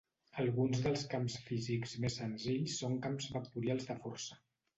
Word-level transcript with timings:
Alguns 0.43 0.79
dels 0.85 1.03
camps 1.11 1.35
físics 1.49 1.93
més 2.07 2.15
senzills 2.23 2.79
són 2.81 2.97
camps 3.05 3.29
vectorials 3.37 3.87
de 3.93 4.01
força. 4.09 4.41